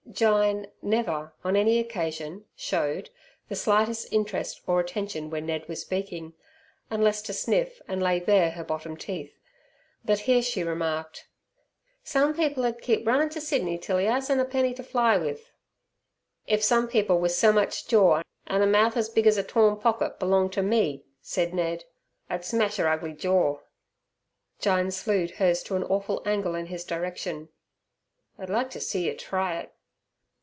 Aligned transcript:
Jyne 0.13 0.67
never, 0.81 1.33
on 1.41 1.55
any 1.55 1.79
occasion, 1.79 2.43
showed 2.53 3.09
the 3.47 3.55
slightest 3.55 4.11
interest 4.11 4.59
or 4.67 4.81
attention 4.81 5.29
when 5.29 5.45
Ned 5.45 5.69
was 5.69 5.79
speaking, 5.81 6.33
unless 6.89 7.21
to 7.23 7.33
sniff 7.33 7.81
and 7.87 8.03
lay 8.03 8.19
bare 8.19 8.51
her 8.51 8.63
bottom 8.65 8.97
teeth, 8.97 9.39
but 10.03 10.19
here 10.21 10.41
she 10.41 10.65
remarked, 10.65 11.27
"Sum 12.03 12.33
people 12.33 12.65
'ud 12.65 12.81
keep 12.81 13.07
runnin' 13.07 13.29
ter 13.29 13.39
Sydney 13.39 13.77
till 13.77 14.01
'e 14.01 14.05
'asen' 14.05 14.37
er 14.41 14.45
penny 14.45 14.73
ter 14.73 14.83
fly 14.83 15.15
with." 15.17 15.49
"If 16.45 16.61
sum 16.61 16.89
people 16.89 17.17
with 17.17 17.31
ser 17.31 17.53
much 17.53 17.87
jawr, 17.87 18.21
an' 18.47 18.61
er 18.61 18.65
mouth 18.67 18.97
es 18.97 19.07
big 19.07 19.27
es 19.27 19.37
'er 19.37 19.43
torn 19.43 19.77
pocket, 19.77 20.19
belonged 20.19 20.51
ter 20.51 20.61
me," 20.61 21.05
said 21.21 21.53
Ned, 21.53 21.85
"I'd 22.29 22.43
smash 22.43 22.77
'er 22.79 22.89
ugly 22.89 23.13
jawr." 23.13 23.61
Jyne 24.59 24.91
slewed 24.91 25.31
hers 25.31 25.63
to 25.63 25.77
an 25.77 25.85
awful 25.85 26.21
angle 26.25 26.53
in 26.53 26.65
his 26.65 26.83
direction. 26.83 27.47
"I'd 28.37 28.49
like 28.49 28.71
ter 28.71 28.81
see 28.81 29.05
yer 29.07 29.15
try 29.15 29.57
it." 29.57 29.71